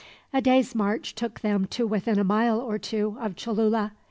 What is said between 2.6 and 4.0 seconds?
two of Cholula.